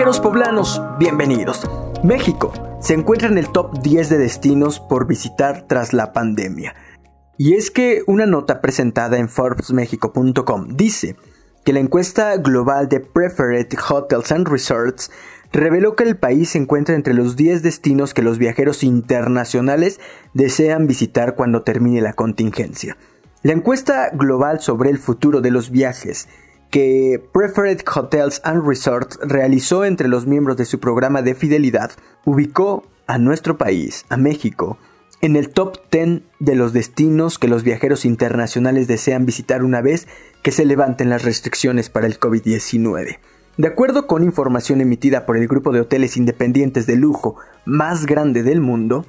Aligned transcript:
Viajeros 0.00 0.20
poblanos, 0.20 0.80
bienvenidos. 0.98 1.68
México 2.02 2.54
se 2.80 2.94
encuentra 2.94 3.28
en 3.28 3.36
el 3.36 3.52
top 3.52 3.82
10 3.82 4.08
de 4.08 4.16
destinos 4.16 4.80
por 4.80 5.06
visitar 5.06 5.66
tras 5.68 5.92
la 5.92 6.14
pandemia. 6.14 6.74
Y 7.36 7.52
es 7.52 7.70
que 7.70 8.02
una 8.06 8.24
nota 8.24 8.62
presentada 8.62 9.18
en 9.18 9.28
ForbesMexico.com 9.28 10.68
dice 10.68 11.16
que 11.66 11.74
la 11.74 11.80
encuesta 11.80 12.34
global 12.38 12.88
de 12.88 13.00
Preferred 13.00 13.68
Hotels 13.90 14.32
and 14.32 14.48
Resorts 14.48 15.10
reveló 15.52 15.96
que 15.96 16.04
el 16.04 16.16
país 16.16 16.48
se 16.48 16.56
encuentra 16.56 16.94
entre 16.94 17.12
los 17.12 17.36
10 17.36 17.62
destinos 17.62 18.14
que 18.14 18.22
los 18.22 18.38
viajeros 18.38 18.82
internacionales 18.82 20.00
desean 20.32 20.86
visitar 20.86 21.34
cuando 21.34 21.62
termine 21.62 22.00
la 22.00 22.14
contingencia. 22.14 22.96
La 23.42 23.52
encuesta 23.52 24.08
global 24.14 24.60
sobre 24.60 24.88
el 24.88 24.96
futuro 24.96 25.42
de 25.42 25.50
los 25.50 25.68
viajes 25.70 26.26
que 26.70 27.22
Preferred 27.32 27.82
Hotels 27.94 28.40
and 28.44 28.66
Resorts 28.66 29.18
realizó 29.22 29.84
entre 29.84 30.08
los 30.08 30.26
miembros 30.26 30.56
de 30.56 30.64
su 30.64 30.78
programa 30.78 31.20
de 31.22 31.34
fidelidad 31.34 31.90
ubicó 32.24 32.84
a 33.06 33.18
nuestro 33.18 33.58
país, 33.58 34.04
a 34.08 34.16
México, 34.16 34.78
en 35.20 35.36
el 35.36 35.50
top 35.50 35.78
10 35.90 36.22
de 36.38 36.54
los 36.54 36.72
destinos 36.72 37.38
que 37.38 37.48
los 37.48 37.64
viajeros 37.64 38.04
internacionales 38.04 38.86
desean 38.86 39.26
visitar 39.26 39.64
una 39.64 39.82
vez 39.82 40.06
que 40.42 40.52
se 40.52 40.64
levanten 40.64 41.10
las 41.10 41.24
restricciones 41.24 41.90
para 41.90 42.06
el 42.06 42.18
COVID-19. 42.18 43.18
De 43.56 43.68
acuerdo 43.68 44.06
con 44.06 44.22
información 44.22 44.80
emitida 44.80 45.26
por 45.26 45.36
el 45.36 45.48
grupo 45.48 45.72
de 45.72 45.80
hoteles 45.80 46.16
independientes 46.16 46.86
de 46.86 46.96
lujo 46.96 47.36
más 47.66 48.06
grande 48.06 48.42
del 48.42 48.60
mundo, 48.60 49.04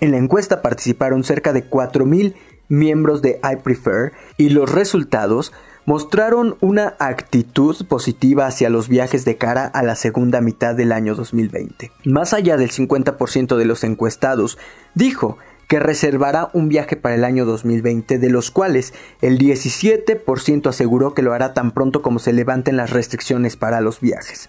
en 0.00 0.12
la 0.12 0.18
encuesta 0.18 0.60
participaron 0.60 1.24
cerca 1.24 1.52
de 1.54 1.68
4.000 1.68 2.34
miembros 2.68 3.22
de 3.22 3.40
iPrefer 3.42 4.12
y 4.36 4.50
los 4.50 4.70
resultados 4.70 5.52
mostraron 5.86 6.56
una 6.60 6.94
actitud 6.98 7.86
positiva 7.86 8.46
hacia 8.46 8.68
los 8.68 8.88
viajes 8.88 9.24
de 9.24 9.36
cara 9.36 9.66
a 9.66 9.82
la 9.82 9.94
segunda 9.94 10.40
mitad 10.40 10.74
del 10.74 10.92
año 10.92 11.14
2020. 11.14 11.92
Más 12.04 12.34
allá 12.34 12.56
del 12.56 12.70
50% 12.70 13.56
de 13.56 13.64
los 13.64 13.84
encuestados 13.84 14.58
dijo 14.94 15.38
que 15.68 15.80
reservará 15.80 16.50
un 16.52 16.68
viaje 16.68 16.96
para 16.96 17.14
el 17.14 17.24
año 17.24 17.44
2020, 17.44 18.18
de 18.18 18.30
los 18.30 18.50
cuales 18.50 18.94
el 19.20 19.38
17% 19.38 20.68
aseguró 20.68 21.14
que 21.14 21.22
lo 21.22 21.32
hará 21.32 21.54
tan 21.54 21.72
pronto 21.72 22.02
como 22.02 22.18
se 22.18 22.32
levanten 22.32 22.76
las 22.76 22.90
restricciones 22.90 23.56
para 23.56 23.80
los 23.80 24.00
viajes. 24.00 24.48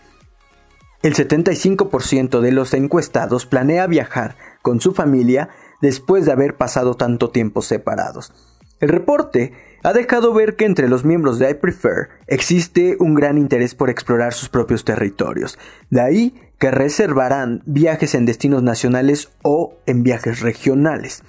El 1.04 1.16
75% 1.16 2.40
de 2.40 2.52
los 2.52 2.74
encuestados 2.74 3.46
planea 3.46 3.88
viajar 3.88 4.36
con 4.62 4.82
su 4.82 4.94
familia 4.94 5.50
después 5.82 6.26
de 6.26 6.32
haber 6.32 6.58
pasado 6.58 6.96
tanto 6.96 7.30
tiempo 7.30 7.62
separados. 7.62 8.34
El 8.80 8.90
reporte 8.90 9.54
ha 9.84 9.94
dejado 9.94 10.34
ver 10.34 10.56
que 10.56 10.66
entre 10.66 10.88
los 10.88 11.06
miembros 11.06 11.40
de 11.40 11.50
I 11.50 11.54
Prefer 11.56 12.10
existe 12.28 12.98
un 13.00 13.16
gran 13.16 13.38
interés 13.38 13.74
por 13.74 13.90
explorar 13.90 14.34
sus 14.34 14.50
propios 14.50 14.86
territorios. 14.86 15.58
De 15.90 16.02
ahí 16.02 16.36
que 16.60 16.72
reservarán 16.72 17.64
viajes 17.66 18.16
en 18.16 18.26
destinos 18.26 18.64
nacionales 18.64 19.30
o 19.44 19.76
en 19.86 20.04
viajes 20.04 20.42
regionales. 20.42 21.24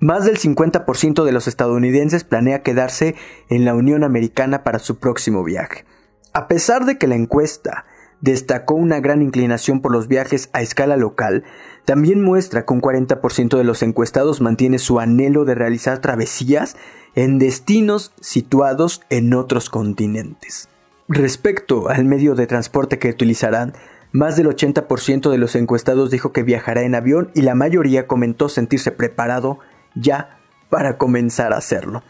Más 0.00 0.24
del 0.24 0.38
50% 0.38 1.24
de 1.24 1.32
los 1.32 1.48
estadounidenses 1.48 2.22
planea 2.22 2.62
quedarse 2.62 3.16
en 3.48 3.64
la 3.64 3.74
Unión 3.74 4.04
Americana 4.04 4.62
para 4.62 4.78
su 4.78 4.98
próximo 4.98 5.42
viaje. 5.42 5.84
A 6.32 6.46
pesar 6.46 6.84
de 6.84 6.98
que 6.98 7.08
la 7.08 7.16
encuesta 7.16 7.84
destacó 8.20 8.74
una 8.74 9.00
gran 9.00 9.22
inclinación 9.22 9.80
por 9.80 9.92
los 9.92 10.08
viajes 10.08 10.50
a 10.52 10.62
escala 10.62 10.96
local, 10.96 11.44
también 11.84 12.22
muestra 12.22 12.64
que 12.64 12.72
un 12.72 12.82
40% 12.82 13.56
de 13.56 13.64
los 13.64 13.82
encuestados 13.82 14.40
mantiene 14.40 14.78
su 14.78 15.00
anhelo 15.00 15.44
de 15.44 15.54
realizar 15.54 15.98
travesías 16.00 16.76
en 17.14 17.38
destinos 17.38 18.12
situados 18.20 19.02
en 19.10 19.34
otros 19.34 19.70
continentes. 19.70 20.68
Respecto 21.08 21.88
al 21.88 22.04
medio 22.04 22.34
de 22.34 22.46
transporte 22.46 22.98
que 22.98 23.08
utilizarán, 23.08 23.72
más 24.12 24.36
del 24.36 24.48
80% 24.48 25.30
de 25.30 25.38
los 25.38 25.54
encuestados 25.54 26.10
dijo 26.10 26.32
que 26.32 26.42
viajará 26.42 26.82
en 26.82 26.94
avión 26.94 27.30
y 27.34 27.42
la 27.42 27.54
mayoría 27.54 28.06
comentó 28.06 28.48
sentirse 28.48 28.90
preparado 28.90 29.58
ya 29.94 30.38
para 30.70 30.98
comenzar 30.98 31.52
a 31.52 31.58
hacerlo. 31.58 32.02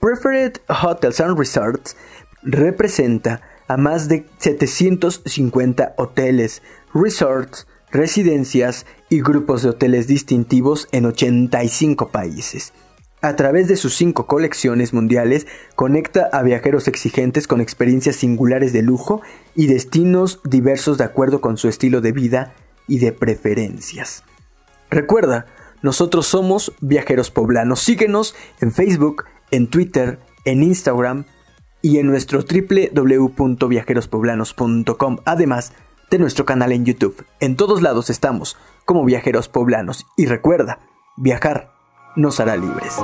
Preferred 0.00 0.60
Hotels 0.68 1.20
and 1.20 1.38
Resorts 1.38 1.96
representa 2.42 3.40
a 3.68 3.76
más 3.76 4.08
de 4.08 4.26
750 4.38 5.94
hoteles, 5.96 6.62
resorts, 6.92 7.66
residencias 7.90 8.86
y 9.08 9.20
grupos 9.20 9.62
de 9.62 9.70
hoteles 9.70 10.06
distintivos 10.06 10.88
en 10.92 11.06
85 11.06 12.08
países. 12.08 12.72
A 13.22 13.36
través 13.36 13.68
de 13.68 13.76
sus 13.76 13.94
cinco 13.94 14.26
colecciones 14.26 14.92
mundiales, 14.92 15.46
conecta 15.76 16.28
a 16.30 16.42
viajeros 16.42 16.88
exigentes 16.88 17.46
con 17.46 17.62
experiencias 17.62 18.16
singulares 18.16 18.74
de 18.74 18.82
lujo 18.82 19.22
y 19.54 19.66
destinos 19.66 20.40
diversos 20.44 20.98
de 20.98 21.04
acuerdo 21.04 21.40
con 21.40 21.56
su 21.56 21.68
estilo 21.68 22.02
de 22.02 22.12
vida 22.12 22.52
y 22.86 22.98
de 22.98 23.12
preferencias. 23.12 24.24
Recuerda, 24.90 25.46
nosotros 25.80 26.26
somos 26.26 26.74
Viajeros 26.80 27.30
Poblanos. 27.30 27.80
Síguenos 27.80 28.34
en 28.60 28.72
Facebook, 28.72 29.24
en 29.50 29.68
Twitter, 29.68 30.18
en 30.44 30.62
Instagram 30.62 31.24
y 31.84 31.98
en 31.98 32.06
nuestro 32.06 32.40
www.viajerospoblanos.com, 32.40 35.18
además 35.26 35.74
de 36.10 36.18
nuestro 36.18 36.46
canal 36.46 36.72
en 36.72 36.86
YouTube. 36.86 37.26
En 37.40 37.56
todos 37.56 37.82
lados 37.82 38.08
estamos 38.08 38.56
como 38.86 39.04
Viajeros 39.04 39.50
Poblanos 39.50 40.06
y 40.16 40.24
recuerda, 40.24 40.78
viajar 41.18 41.74
nos 42.16 42.40
hará 42.40 42.56
libres. 42.56 42.94